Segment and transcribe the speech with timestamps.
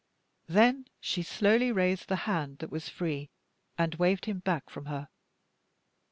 [0.47, 3.29] Then she slowly raised the hand that was free,
[3.77, 5.09] and waved him back from her.